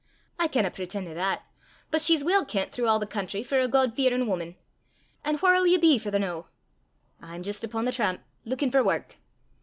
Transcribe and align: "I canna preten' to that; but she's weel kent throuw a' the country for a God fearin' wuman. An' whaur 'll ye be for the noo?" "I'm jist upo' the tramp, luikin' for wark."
"I 0.39 0.47
canna 0.47 0.71
preten' 0.71 1.05
to 1.05 1.13
that; 1.13 1.43
but 1.91 2.01
she's 2.01 2.23
weel 2.23 2.43
kent 2.43 2.71
throuw 2.71 2.87
a' 2.87 2.97
the 2.99 3.05
country 3.05 3.43
for 3.43 3.59
a 3.59 3.67
God 3.67 3.95
fearin' 3.95 4.25
wuman. 4.25 4.55
An' 5.23 5.35
whaur 5.37 5.55
'll 5.59 5.67
ye 5.67 5.77
be 5.77 5.99
for 5.99 6.09
the 6.09 6.17
noo?" 6.17 6.45
"I'm 7.21 7.43
jist 7.43 7.63
upo' 7.63 7.83
the 7.83 7.91
tramp, 7.91 8.21
luikin' 8.43 8.71
for 8.71 8.83
wark." 8.83 9.17